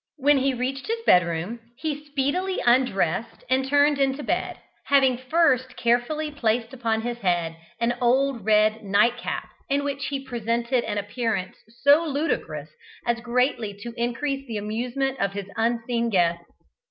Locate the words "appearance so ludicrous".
10.97-12.71